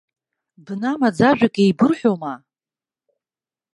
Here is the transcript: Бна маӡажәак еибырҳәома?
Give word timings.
Бна 0.65 0.91
маӡажәак 0.99 1.55
еибырҳәома? 1.63 2.33